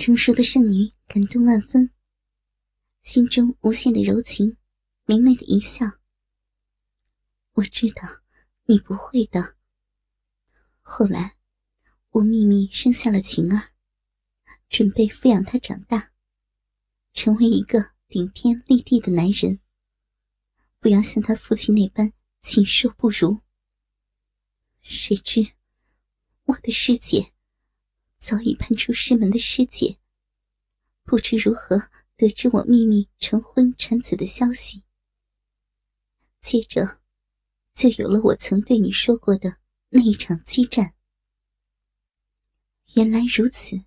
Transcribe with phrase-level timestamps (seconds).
[0.00, 1.90] 成熟的圣女感动万分，
[3.02, 4.56] 心中无限的柔情，
[5.04, 5.84] 明媚的一笑。
[7.52, 8.08] 我知道
[8.64, 9.56] 你不会的。
[10.80, 11.36] 后来，
[12.12, 13.72] 我秘密生下了晴儿，
[14.70, 16.12] 准备抚养她长大，
[17.12, 19.60] 成为一个顶天立地的男人，
[20.78, 22.10] 不要像他父亲那般
[22.40, 23.38] 禽兽不如。
[24.80, 25.46] 谁知，
[26.44, 27.34] 我的师姐。
[28.20, 29.98] 早已判出师门的师姐，
[31.04, 34.84] 不知如何得知我秘密成婚产子的消息。
[36.40, 37.00] 接着，
[37.72, 39.56] 就有了我曾对你说过的
[39.88, 40.94] 那一场激战。
[42.94, 43.84] 原来如此，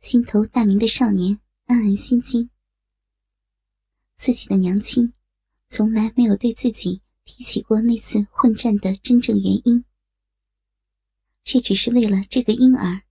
[0.00, 2.48] 心头大明的少年暗暗心惊。
[4.16, 5.12] 自己的娘亲，
[5.68, 9.84] 从来没有对自己提起过那次混战的真正原因。
[11.44, 13.02] 却只是为了这个婴儿。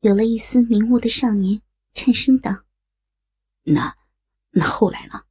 [0.00, 1.60] 有了一丝明悟的少年
[1.94, 2.64] 颤声道
[3.64, 3.96] ：“那，
[4.50, 5.24] 那后来呢？”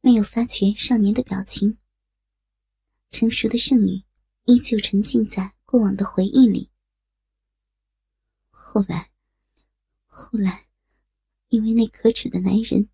[0.00, 1.78] 没有发觉少年的表情。
[3.10, 4.04] 成熟的圣女
[4.44, 6.70] 依旧沉浸在过往的回忆里。
[8.50, 9.10] 后来，
[10.06, 10.68] 后来，
[11.48, 12.88] 因为那可耻的男人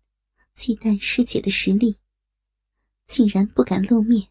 [0.53, 1.99] 忌惮师姐的实力，
[3.05, 4.29] 竟然不敢露面，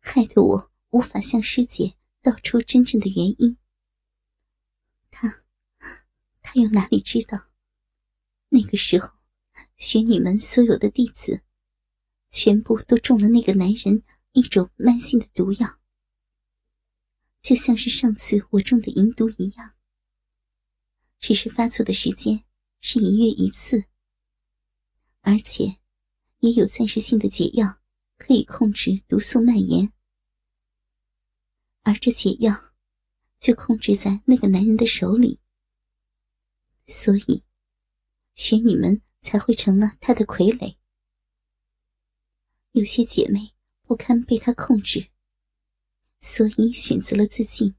[0.00, 0.72] 害得我。
[0.90, 3.56] 无法向师姐道出真正的原因。
[5.10, 5.42] 他，
[6.40, 7.48] 他又哪里知道，
[8.48, 9.14] 那个时候，
[9.76, 11.42] 学女们所有的弟子，
[12.28, 15.78] 全部都中了那个男人一种慢性的毒药，
[17.42, 19.74] 就像是上次我中的银毒一样。
[21.18, 22.44] 只是发作的时间
[22.80, 23.84] 是一月一次，
[25.20, 25.78] 而且，
[26.38, 27.80] 也有暂时性的解药
[28.16, 29.92] 可以控制毒素蔓延。
[31.88, 32.74] 而这解药，
[33.38, 35.40] 就控制在那个男人的手里，
[36.84, 37.42] 所以，
[38.34, 40.76] 玄女们才会成了他的傀儡。
[42.72, 43.54] 有些姐妹
[43.84, 45.08] 不堪被他控制，
[46.18, 47.74] 所以选择了自尽。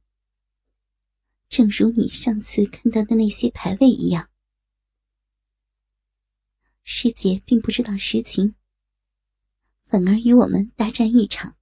[1.47, 4.31] 正如你上次看到的那些牌位一样，
[6.81, 8.55] 师姐并不知道实情，
[9.85, 11.58] 反而与我们大战一场。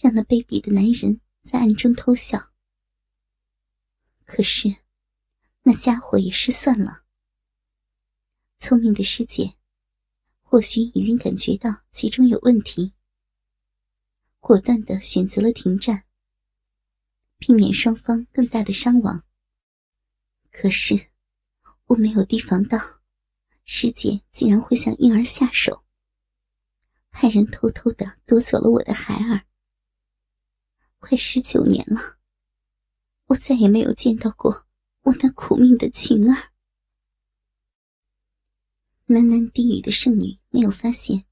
[0.00, 2.52] 让那卑鄙的男人在暗中偷笑。
[4.24, 4.76] 可是，
[5.62, 7.04] 那家伙也失算了。
[8.58, 9.56] 聪明的师姐，
[10.40, 12.94] 或许已经感觉到其中有问题，
[14.38, 16.04] 果断的选择了停战，
[17.38, 19.24] 避免双方更大的伤亡。
[20.52, 21.10] 可是，
[21.86, 22.78] 我没有提防到，
[23.64, 25.84] 师姐竟然会向婴儿下手，
[27.10, 29.47] 派人偷偷的夺走了我的孩儿。
[30.98, 32.18] 快十九年了，
[33.26, 34.66] 我再也没有见到过
[35.02, 36.50] 我那苦命的晴儿。
[39.06, 41.24] 喃喃低语的圣女没有发现，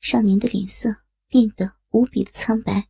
[0.00, 2.88] 少年的脸色变得无比的苍白，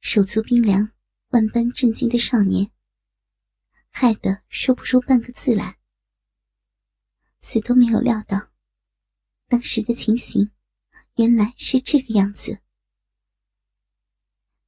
[0.00, 0.92] 手足冰凉、
[1.30, 2.70] 万般震惊的少年，
[3.88, 5.78] 害得说不出半个字来。
[7.38, 8.52] 死都没有料到，
[9.48, 10.52] 当时的情形
[11.14, 12.60] 原来是这个样子。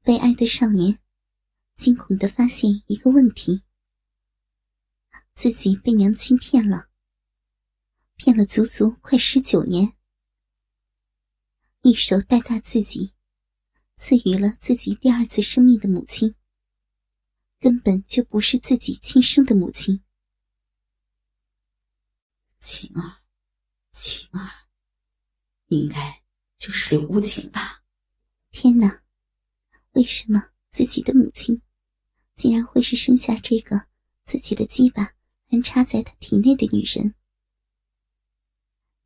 [0.04, 0.98] 悲哀的少年
[1.76, 3.62] 惊恐的发现一个问题：
[5.32, 6.88] 自己被娘亲骗了，
[8.16, 9.96] 骗了足足快十九年，
[11.82, 13.14] 一手带大自己，
[13.94, 16.34] 赐予了自己第二次生命的母亲，
[17.60, 20.02] 根本就不是自己亲生的母亲。
[22.58, 23.22] 晴儿，
[23.92, 24.66] 晴儿，
[25.66, 26.24] 应该
[26.58, 27.84] 就是刘无情吧？
[28.50, 29.01] 天哪！
[29.92, 31.60] 为什么自己的母亲
[32.34, 33.88] 竟然会是生下这个
[34.24, 35.12] 自己的鸡巴
[35.50, 37.14] 安插在他体内的女人？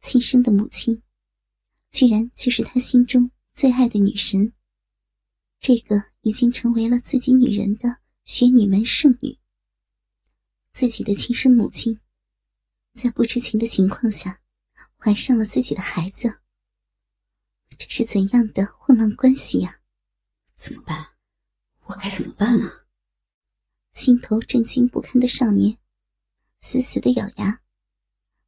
[0.01, 1.03] 亲生的母亲，
[1.91, 4.53] 居然就是他心中最爱的女神。
[5.59, 9.37] 这个已经成为了自己女人的雪女门圣女，
[10.72, 11.99] 自己的亲生母亲，
[12.93, 14.41] 在不知情的情况下
[14.97, 16.41] 怀上了自己的孩子，
[17.77, 19.81] 这是怎样的混乱关系呀？
[20.57, 21.07] 怎么办？
[21.85, 22.87] 我该怎么办啊？
[23.93, 25.79] 心头震惊不堪的少年，
[26.59, 27.63] 死死的咬牙，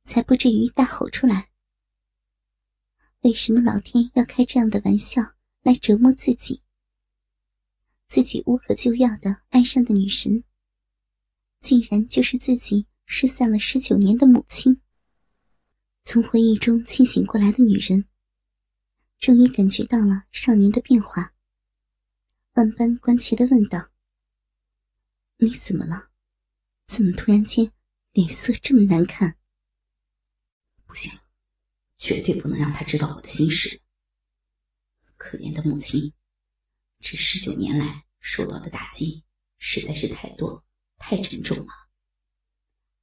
[0.03, 1.51] 才不至于大吼出来。
[3.21, 6.63] 为什么老天要开这样的玩笑来折磨自己？
[8.09, 10.43] 自己无可救药的爱上的女神，
[11.61, 14.81] 竟然就是自己失散了十九年的母亲。
[16.03, 18.09] 从回忆中清醒过来的女人，
[19.19, 21.35] 终于感觉到了少年的变化。
[22.59, 23.91] 万般关切的问道
[25.39, 26.11] ：“你怎么了？
[26.89, 27.73] 怎么突然间
[28.11, 29.39] 脸色这么难看？
[30.85, 31.21] 不行，
[31.99, 33.81] 绝对不能让他知道我的心事。
[35.17, 36.13] 可怜的母亲，
[36.99, 39.25] 这十九年来受到的打击
[39.59, 40.65] 实在是太多、
[40.97, 41.73] 太沉重了。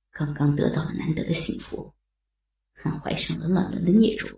[0.09, 1.95] 刚刚得到了难得的幸福，
[2.73, 4.37] 还怀上了乱伦的孽种。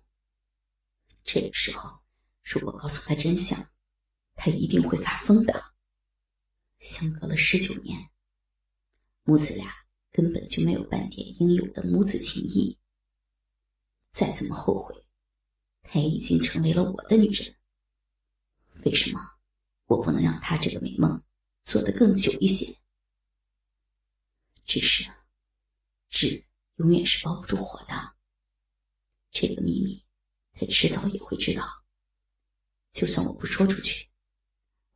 [1.23, 2.03] 这个时候，
[2.43, 3.67] 如果告诉他真相，
[4.37, 5.73] 他一定会发疯的。
[6.79, 8.09] 相隔了十九年，
[9.23, 9.73] 母子俩
[10.11, 12.79] 根本就没有半点应有的母子情谊。
[14.11, 14.95] 再怎么后悔，
[15.81, 17.55] 她也已经成为了我的女人。
[18.85, 19.19] 为什么
[19.85, 21.21] 我不能让她这个美梦
[21.65, 22.79] 做得更久一些？
[24.63, 25.11] 只是，
[26.09, 26.45] 纸
[26.75, 28.15] 永远是包不住火的。
[29.31, 30.03] 这个秘密，
[30.53, 31.63] 他迟早也会知道。
[32.91, 34.06] 就算我不说出去，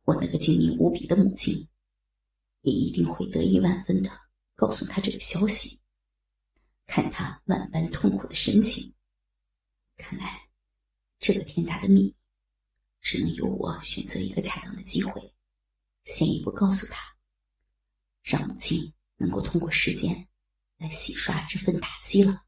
[0.04, 1.68] 我那个精明无比的母亲。
[2.62, 4.20] 也一定会得意万分的
[4.54, 5.80] 告诉他这个消息。
[6.86, 8.94] 看他万般痛苦的神情，
[9.96, 10.48] 看来
[11.18, 12.16] 这个天大的秘密，
[13.00, 15.34] 只能由我选择一个恰当的机会，
[16.04, 17.16] 先一步告诉他，
[18.22, 20.28] 让母亲能够通过时间
[20.76, 22.44] 来洗刷这份打击了。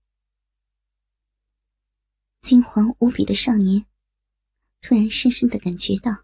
[2.40, 3.84] 惊惶无比的少年，
[4.80, 6.23] 突然深深的感觉到，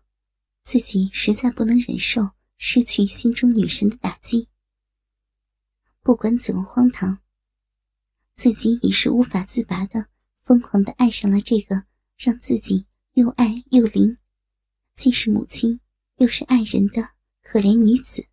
[0.71, 2.31] 自己实在不能忍受。
[2.63, 4.49] 失去心中女神的打击，
[6.03, 7.19] 不管怎么荒唐，
[8.37, 10.07] 自己已是无法自拔的，
[10.43, 11.87] 疯狂的爱上了这个
[12.17, 14.19] 让自己又爱又灵，
[14.95, 15.81] 既是母亲
[16.19, 17.03] 又是爱人的
[17.43, 18.29] 可怜女子。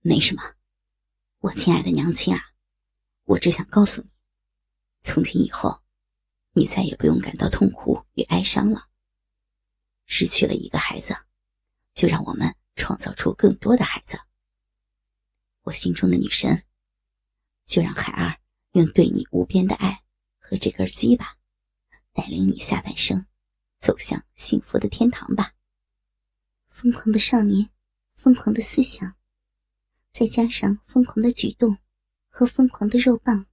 [0.00, 0.42] 没什么，
[1.40, 2.40] 我亲爱的娘亲啊，
[3.24, 4.08] 我只想告诉你，
[5.02, 5.82] 从今以后，
[6.52, 8.89] 你再也不用感到痛苦与哀伤了。
[10.10, 11.16] 失去了一个孩子，
[11.94, 12.54] 就让我们。
[12.76, 14.18] 创造出更多的孩子，
[15.64, 16.64] 我心中的女神，
[17.66, 18.40] 就让海儿
[18.72, 20.02] 用对你无边的爱
[20.38, 21.36] 和这根鸡吧，
[22.14, 23.26] 带领你下半生
[23.78, 25.52] 走向幸福的天堂吧。
[26.68, 27.68] 疯狂的少年，
[28.14, 29.14] 疯狂的思想，
[30.10, 31.76] 再加上疯狂的举动
[32.30, 33.44] 和疯狂的肉棒，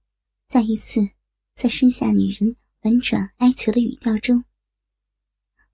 [0.48, 1.06] 再一次
[1.54, 4.42] 在身下女人婉转哀求的语调中，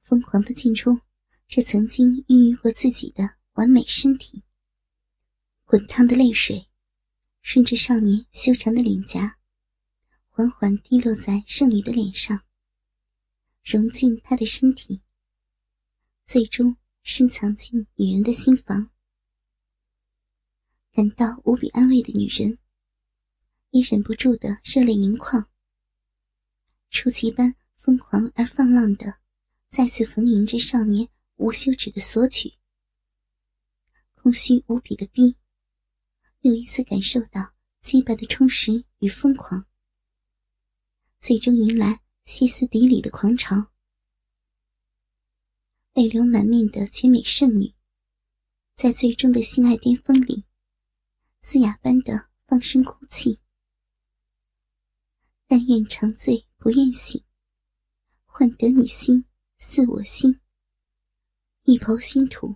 [0.04, 1.00] 疯狂的进出
[1.48, 3.36] 这曾经孕育过自己的。
[3.54, 4.42] 完美身体，
[5.64, 6.66] 滚烫的泪水
[7.40, 9.38] 顺着少年修长的脸颊，
[10.26, 12.42] 缓缓滴落在圣女的脸上，
[13.62, 15.02] 融进她的身体，
[16.24, 18.90] 最终深藏进女人的心房。
[20.90, 22.58] 感到无比安慰的女人，
[23.70, 25.48] 也忍不住的热泪盈眶，
[26.90, 29.20] 出奇般疯狂而放浪的，
[29.76, 32.54] 再次逢迎着少年无休止的索取。
[34.14, 35.36] 空虚无比的逼，
[36.42, 39.66] 又一次感受到击败的充实与疯狂，
[41.18, 43.72] 最终迎来歇斯底里的狂潮。
[45.92, 47.74] 泪流满面的绝美圣女，
[48.76, 50.44] 在最终的性爱巅峰里，
[51.40, 53.40] 嘶哑般的放声哭泣。
[55.48, 57.24] 但愿长醉不愿醒，
[58.24, 59.24] 换得你心
[59.66, 60.38] 似我心。
[61.62, 62.54] 一抔新土，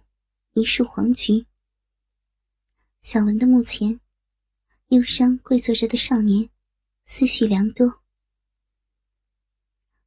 [0.52, 1.46] 一束黄菊。
[3.00, 3.98] 小文的墓前，
[4.88, 6.50] 忧伤跪坐着的少年，
[7.06, 8.03] 思绪良多。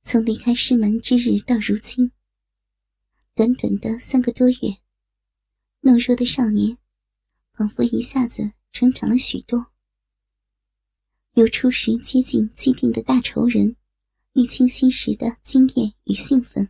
[0.03, 2.11] 从离开师门之日到如今，
[3.33, 4.77] 短短的三个多月，
[5.81, 6.77] 懦弱的少年，
[7.51, 9.73] 仿佛一下子成长了许多。
[11.33, 13.75] 由初时接近既定的大仇人，
[14.33, 16.69] 遇清心时的惊艳与兴奋，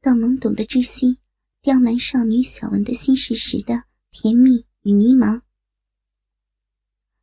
[0.00, 1.18] 到懵懂的窒息，
[1.60, 4.66] 刁蛮少女小文的心事时的甜蜜。
[4.82, 5.42] 与迷茫，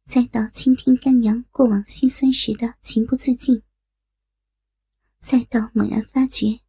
[0.05, 3.63] 再到倾听干娘过往心酸时的情不自禁，
[5.17, 6.59] 再到猛然发觉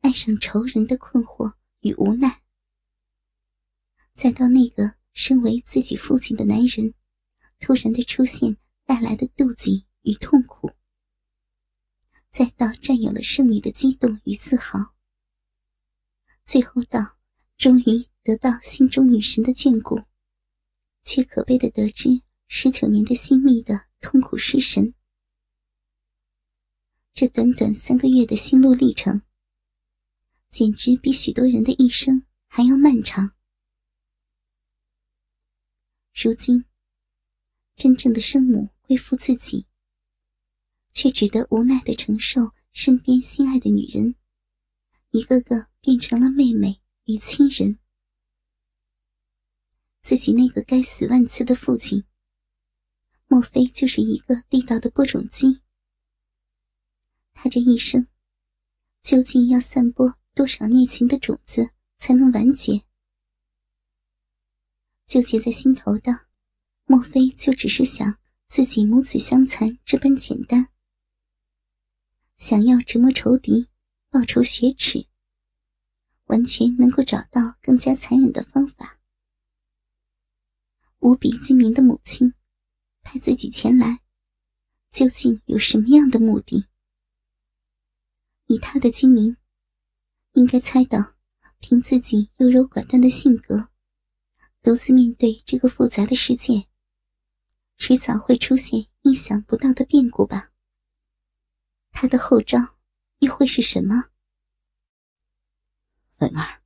[0.00, 2.42] 爱上仇人的困惑与无奈，
[4.12, 6.92] 再到那个身为自己父亲的男人
[7.60, 10.72] 突然的出现带来的妒忌与痛苦，
[12.28, 14.92] 再到占有了圣女的激动与自豪，
[16.44, 17.18] 最后到
[17.56, 20.02] 终于得到心中女神的眷顾。
[21.04, 24.94] 却可悲的得知十九年的心密的痛苦失神。
[27.12, 29.20] 这短短三个月的心路历程，
[30.48, 33.32] 简直比许多人的一生还要漫长。
[36.14, 36.64] 如今，
[37.74, 39.66] 真正的生母归附自己，
[40.92, 44.14] 却只得无奈的承受身边心爱的女人，
[45.12, 47.78] 一个个变成了妹妹与亲人。
[50.00, 52.04] 自己那个该死万次的父亲，
[53.26, 55.60] 莫非就是一个地道的播种机？
[57.34, 58.08] 他这一生，
[59.02, 62.82] 究竟要散播多少孽情的种子才能完结？
[65.04, 66.26] 纠结在心头的，
[66.86, 70.68] 莫非就只是想自己母子相残这般简单？
[72.38, 73.68] 想要折磨仇敌，
[74.12, 75.06] 报仇雪耻，
[76.24, 79.00] 完全能够找到更加残忍的方法。
[80.98, 82.34] 无比精明的母亲
[83.00, 84.02] 派自己前来，
[84.90, 86.66] 究竟有什么样的目的？
[88.48, 89.38] 以他的精明，
[90.34, 91.14] 应该猜到，
[91.60, 93.70] 凭自己优柔寡断的性格。
[94.60, 96.68] 独自面对这个复杂的世界，
[97.78, 100.52] 迟早会出现意想不到的变故吧。
[101.92, 102.71] 他的后招
[103.22, 104.10] 又会是什么？
[106.16, 106.60] 文儿，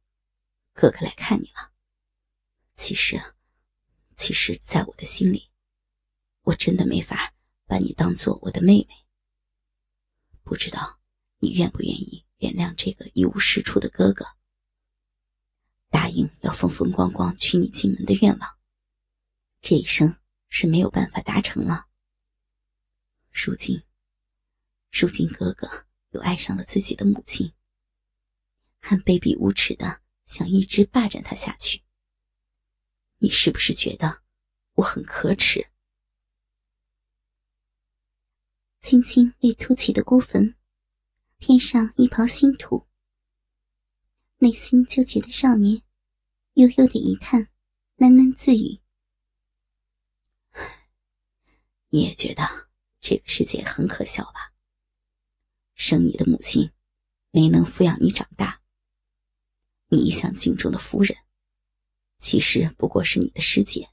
[0.72, 1.75] 哥哥来看你了。
[2.76, 3.20] 其实，
[4.14, 5.50] 其实，在我的心里，
[6.44, 7.34] 我真的没法
[7.66, 9.06] 把你当做我的妹妹。
[10.44, 10.98] 不知道
[11.40, 14.25] 你愿不愿意原谅这个一无是处的哥哥？
[15.90, 18.58] 答应要风风光光娶你进门的愿望，
[19.60, 21.88] 这一生是没有办法达成了。
[23.30, 23.82] 如今，
[24.90, 25.84] 如今哥哥
[26.16, 27.52] 又爱上了自己的母亲，
[28.80, 31.82] 还卑鄙无耻的想一直霸占她下去。
[33.18, 34.23] 你是不是觉得
[34.76, 35.68] 我很可耻？
[38.80, 40.56] 轻轻为凸起的孤坟
[41.38, 42.88] 添上一抔新土。
[44.38, 45.82] 内心纠结的少年，
[46.54, 47.50] 悠悠的一叹，
[47.99, 48.80] 喃喃自语
[51.90, 52.42] ：“你也觉得
[53.00, 54.55] 这个世界很可笑吧？
[55.76, 56.73] 生你的母亲
[57.30, 58.61] 没能抚养你长大，
[59.87, 61.16] 你一向敬重的夫人，
[62.18, 63.90] 其实不过是你的师姐，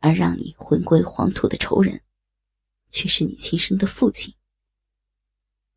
[0.00, 2.02] 而让你魂归黄土的仇人，
[2.90, 4.34] 却是你亲生的父亲。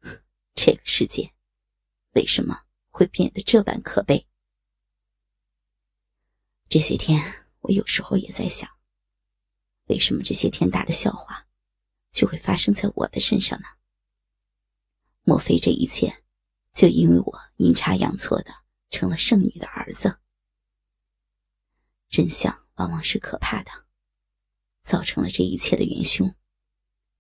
[0.56, 1.36] 这个世界，
[2.14, 2.64] 为什么？”
[2.96, 4.26] 会变得这般可悲。
[6.70, 7.22] 这些天，
[7.60, 8.70] 我有时候也在想，
[9.88, 11.46] 为什么这些天大的笑话，
[12.10, 13.68] 就会发生在我的身上呢？
[15.28, 16.24] 莫非这一切，
[16.72, 18.54] 就因为我阴差阳错的
[18.92, 20.20] 成了圣女的儿子？
[22.08, 23.72] 真相往往是可怕的，
[24.84, 26.36] 造成了这一切的元凶，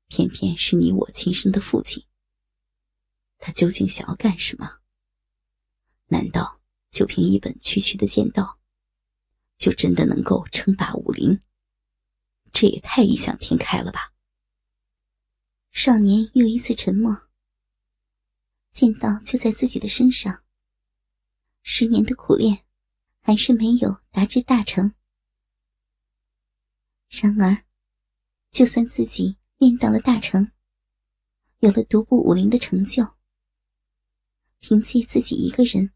[0.07, 2.05] 偏偏是你我亲生的父亲。
[3.39, 4.81] 他究竟想要干什么？
[6.05, 8.59] 难道就凭一本区区的剑道，
[9.57, 11.41] 就真的能够称霸武林？
[12.51, 14.13] 这也太异想天开了吧！
[15.71, 17.24] 少年又一次沉默。
[18.75, 20.44] 剑道就在自己的身上，
[21.63, 22.65] 十年的苦练，
[23.22, 24.94] 还是没有达至大成。
[27.08, 27.63] 然而，
[28.51, 30.51] 就算自己练到了大成，
[31.60, 33.15] 有了独步武林的成就，
[34.60, 35.94] 凭借自己一个人。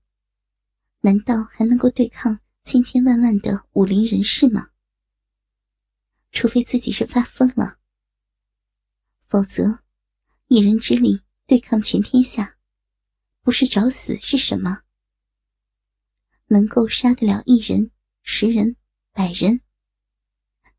[1.02, 4.70] 难道还能够对抗千千万万的武林人士吗？
[6.32, 7.78] 除非自己是发疯了，
[9.26, 9.84] 否则
[10.48, 12.58] 一人之力对抗全天下，
[13.50, 14.84] 不是找死是什么？
[16.50, 17.90] 能够杀得了一人、
[18.22, 18.76] 十人、
[19.12, 19.62] 百人，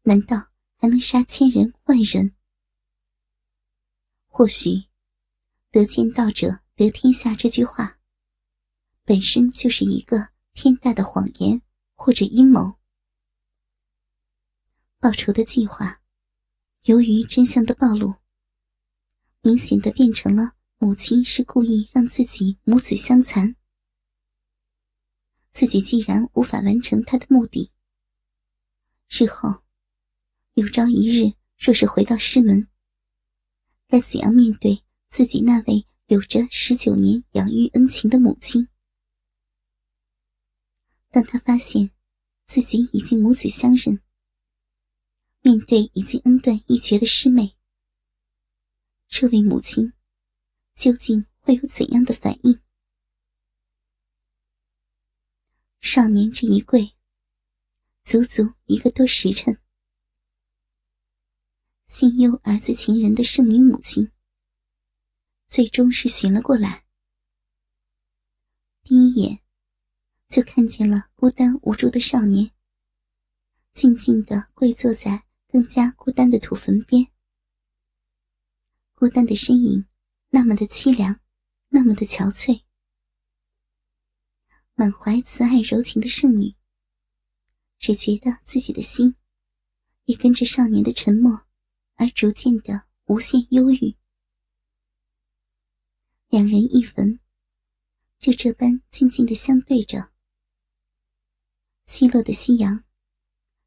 [0.03, 2.37] 难道还能杀千人、万人？
[4.29, 4.85] 或许
[5.73, 7.99] “得见道者得天下”这句话。
[9.03, 11.61] 本身就是一个天大的谎言
[11.97, 12.79] 或者阴谋。
[15.01, 16.01] 报仇的计划，
[16.83, 18.15] 由于真相的暴露，
[19.41, 23.55] 明显的变成了母亲是故意让自己母子相残。
[25.51, 27.71] 自己既然无法完成他的目的，
[29.11, 29.63] 日后
[30.55, 32.67] 有朝一日若是回到师门，
[33.89, 38.67] 该怎样面对自己那位有着十九年养育恩情的母亲？
[41.11, 41.91] 当他发现
[42.47, 44.01] 自己已经母子相认，
[45.43, 47.55] 面对已经恩断义绝的师妹，
[49.09, 49.93] 这位母亲
[50.81, 52.59] 究竟会有怎样的反应？
[55.83, 56.97] 少年这一跪，
[58.03, 59.61] 足足一个多时辰，
[61.87, 64.11] 心忧儿子情人的圣女母亲，
[65.47, 66.87] 最终是寻了过来。
[68.83, 69.43] 第一眼。
[70.29, 72.53] 就看见了孤单无助的少年，
[73.73, 77.09] 静静的跪坐在更加孤单的土坟边。
[78.95, 79.85] 孤单的身影，
[80.31, 81.21] 那么的凄凉，
[81.69, 82.63] 那么的憔悴。
[84.75, 86.55] 满怀慈爱柔情的圣女，
[87.79, 89.17] 只觉得自己的心
[90.05, 91.47] 也跟着少年的沉默
[91.97, 93.97] 而逐渐的无限忧郁。
[96.29, 97.19] 两人一坟，
[98.19, 100.13] 就这般静静的相对着。
[101.87, 102.85] 西落的夕阳，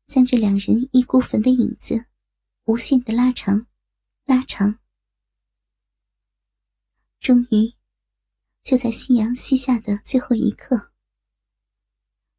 [0.06, 2.06] 将这两人一孤坟的影子，
[2.64, 3.68] 无限的拉长，
[4.24, 4.80] 拉长。
[7.24, 7.74] 终于，
[8.64, 10.92] 就在夕阳西下的最后一刻，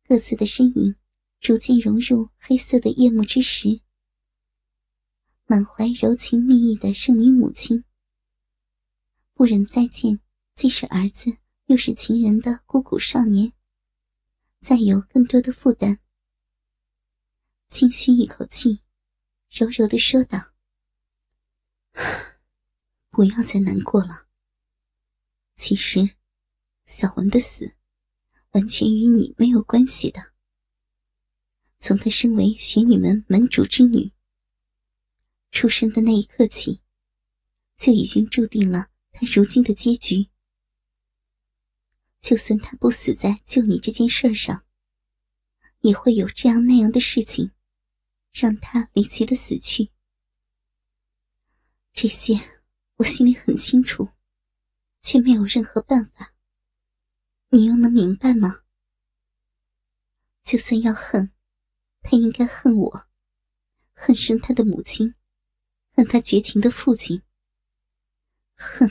[0.06, 0.94] 各自的身影
[1.40, 3.80] 逐渐融入黑色的夜幕之时，
[5.46, 7.82] 满怀柔情蜜意的圣女母亲，
[9.32, 10.20] 不忍再见
[10.54, 13.54] 既是儿子又是情人的孤苦少年。
[14.60, 15.98] 再有更多的负担，
[17.68, 18.82] 轻吁一口气，
[19.48, 20.52] 柔柔的说道
[23.08, 24.23] ：“不要再难过了。
[25.54, 26.16] 其实，
[26.86, 27.76] 小文的死，
[28.50, 30.32] 完全与你没有关系的。
[31.78, 34.12] 从她身为玄女门门主之女，
[35.50, 36.80] 出生的那一刻起，
[37.76, 40.28] 就已经注定了她如今的结局。”
[42.20, 44.64] 就算他不死在救你这件事上，
[45.80, 47.50] 也会有这样那样的事情，
[48.32, 49.90] 让他离奇的死去。
[51.92, 52.40] 这些
[52.96, 54.08] 我心里很清楚，
[55.04, 56.32] 却没有任何办法。
[57.50, 58.62] 你又能明白吗？
[60.42, 61.30] 就算要恨，
[62.00, 63.06] 他应该恨我，
[63.92, 65.14] 恨生他的母亲，
[65.92, 67.22] 恨他绝情的父亲。
[68.56, 68.90] 恨，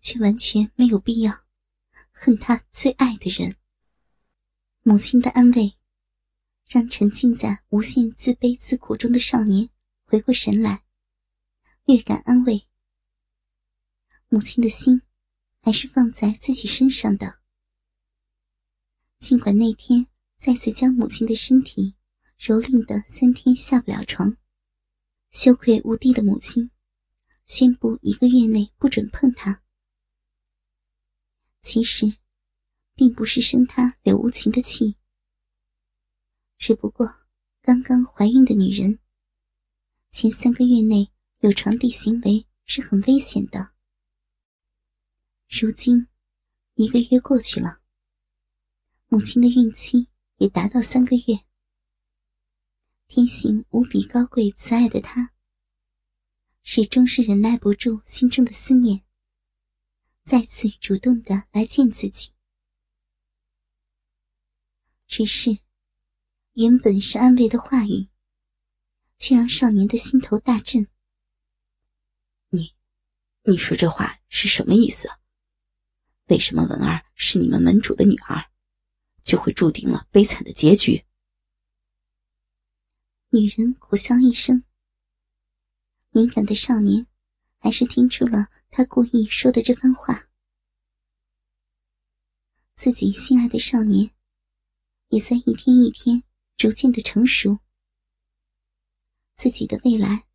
[0.00, 1.46] 却完全没有必要。
[2.10, 3.56] 恨他最爱的人。
[4.82, 5.76] 母亲的安慰，
[6.66, 9.68] 让沉浸在无限自卑自苦中的少年
[10.04, 10.82] 回过神来，
[11.84, 12.66] 略感安慰。
[14.36, 15.00] 母亲的心
[15.62, 17.38] 还是放在自己身上的。
[19.18, 21.94] 尽管那天再次将母亲的身体
[22.38, 24.36] 蹂躏的三天下不了床，
[25.30, 26.70] 羞愧无地的母亲
[27.46, 29.62] 宣布一个月内不准碰她。
[31.62, 32.18] 其实，
[32.94, 34.98] 并不是生他柳无情的气，
[36.58, 37.08] 只不过
[37.62, 38.98] 刚刚怀孕的女人，
[40.10, 43.74] 前三个月内有床地行为是很危险的。
[45.48, 46.08] 如今，
[46.74, 47.80] 一个月过去了，
[49.06, 51.44] 母亲的孕期也达到三个月，
[53.06, 55.32] 天性无比高贵慈爱的她，
[56.62, 59.02] 始终是忍耐不住心中的思念。
[60.24, 62.32] 再次主动的来见自己，
[65.06, 65.58] 只是
[66.54, 68.08] 原本是安慰的话语，
[69.16, 70.88] 却让少年的心头大震。
[72.48, 72.74] 你，
[73.44, 75.08] 你说这话是什么意思？
[76.26, 78.50] 为什么文儿是你们门主的女儿，
[79.22, 81.04] 就会注定了悲惨的结局？
[83.30, 84.64] 女人苦笑一声，
[86.10, 87.06] 敏感的少年。
[87.58, 90.28] 还是听出了他故意说的这番话。
[92.76, 94.12] 自己心爱的少年，
[95.08, 96.22] 也在一天一天
[96.56, 97.58] 逐渐的成熟。
[99.34, 100.28] 自己的未来，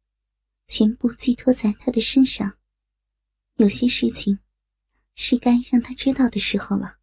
[0.66, 2.58] 全部寄托在他的身上。
[3.56, 4.40] 有些事情，
[5.24, 6.98] 是该让他知道的时候了。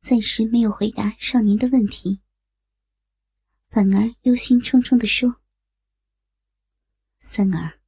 [0.00, 2.22] 暂时没有回答少年的问题，
[3.68, 5.42] 反而忧心忡忡的说
[7.20, 7.78] ：“三儿。”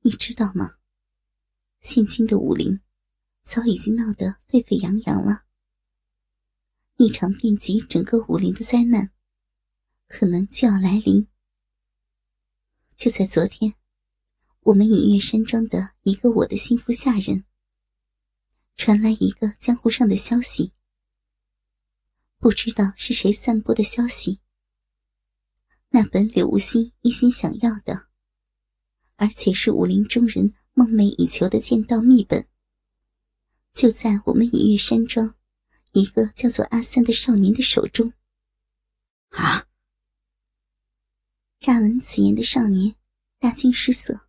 [0.00, 0.76] 你知道吗？
[1.80, 2.80] 现今的武林
[3.42, 5.44] 早已经闹得沸沸扬扬了，
[6.96, 9.10] 一场遍及整个武林的灾难
[10.06, 11.26] 可能就要来临。
[12.94, 13.74] 就在昨天，
[14.60, 17.44] 我们隐月山庄的一个我的心腹下人
[18.76, 20.72] 传来一个江湖上的消息，
[22.38, 24.40] 不知道是谁散播的消息。
[25.88, 28.06] 那本柳无心一心想要的。
[29.18, 32.46] 而且是武林中人梦寐以求的剑道秘本，
[33.72, 35.34] 就在我们隐月山庄
[35.92, 38.12] 一个叫做阿三的少年的手中。
[39.30, 39.66] 啊！
[41.58, 42.94] 乍闻此言的少年
[43.38, 44.28] 大惊失色，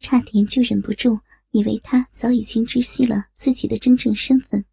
[0.00, 1.20] 差点就忍不住
[1.54, 4.64] 以为他早已经知悉了自己的真正身份。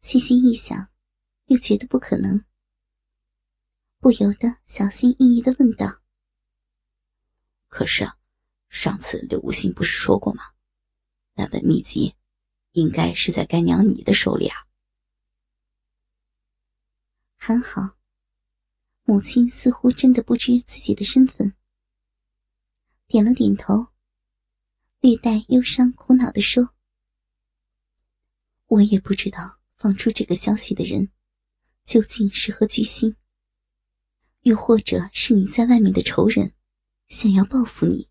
[0.00, 0.90] 细细一想，
[1.44, 2.44] 又觉得不可能，
[4.00, 6.02] 不由得小心翼翼的问道。
[7.68, 8.18] 可是啊，
[8.70, 10.42] 上次刘无心不是说过吗？
[11.34, 12.16] 那本秘籍，
[12.72, 14.66] 应该是在干娘你的手里啊。
[17.36, 17.96] 还好，
[19.04, 21.54] 母亲似乎真的不知自己的身份，
[23.06, 23.92] 点了点头，
[25.00, 26.74] 略带忧伤苦恼的说
[28.66, 31.10] ：“我也不知道放出这个消息的人，
[31.84, 33.14] 究竟是何居心？
[34.40, 36.52] 又或者是你在外面的仇人，
[37.06, 38.08] 想要报复你？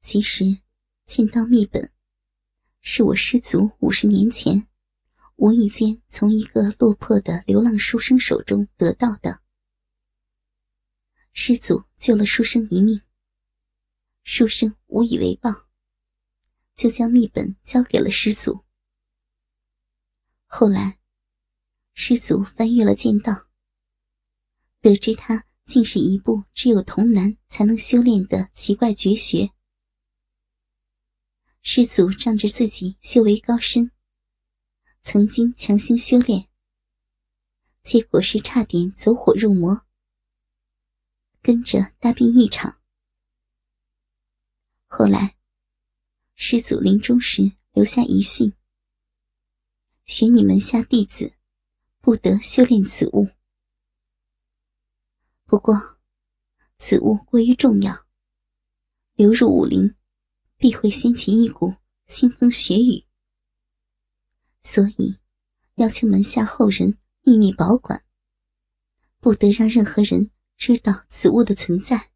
[0.00, 0.58] 其实，
[1.06, 1.90] 剑道秘本
[2.82, 4.68] 是我师祖五十年前
[5.36, 9.40] 无意间从一个落魄的流浪书生手中得到的。
[11.32, 13.00] 师祖救了书生一命，
[14.28, 15.68] 书生无以为报，
[16.74, 18.64] 就将秘本交给了师祖。
[20.46, 20.98] 后来，
[21.94, 23.46] 师祖翻阅了剑道，
[24.80, 29.52] 得知他竟是一部只有童男才能修炼的奇怪绝学。
[31.62, 33.92] 师祖仗着自己修为高深，
[35.02, 36.48] 曾经强行修炼，
[37.80, 39.86] 结果是差点走火入魔，
[41.40, 42.80] 跟着大病一场。
[44.98, 45.36] 后来，
[46.36, 48.54] 师祖临终时留下遗训：
[50.06, 51.34] 许你门下弟子
[52.00, 53.28] 不得修炼此物。
[55.44, 55.98] 不过，
[56.78, 57.94] 此物过于重要，
[59.16, 59.94] 流入武林。
[60.56, 61.74] 必会掀起一股
[62.06, 63.04] 腥风血雨，
[64.62, 65.18] 所以
[65.74, 68.02] 要求门下后人秘密保管，
[69.20, 72.12] 不得让任何人知道此物的存在。